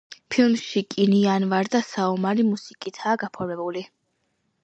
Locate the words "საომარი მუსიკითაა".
1.89-3.21